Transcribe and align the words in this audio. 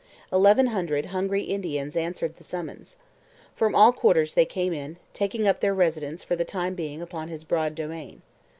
Eleven 0.33 0.65
hundred 0.65 1.05
hungry 1.05 1.43
Indians 1.43 1.95
answered 1.95 2.37
the 2.37 2.43
summons. 2.43 2.97
From 3.53 3.75
all 3.75 3.93
quarters 3.93 4.33
they 4.33 4.45
came 4.45 4.73
in, 4.73 4.97
taking 5.13 5.47
up 5.47 5.59
their 5.59 5.75
residence 5.75 6.23
for 6.23 6.35
the 6.35 6.43
time 6.43 6.73
being 6.73 7.03
upon 7.03 7.27
his 7.27 7.43
broad 7.43 7.75
domain. 7.75 8.23